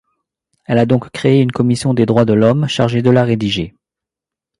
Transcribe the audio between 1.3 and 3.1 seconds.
une Commission des droits de l'homme, chargée